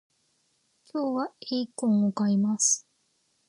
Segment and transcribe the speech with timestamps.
[0.91, 2.87] 今日はエイコンを買います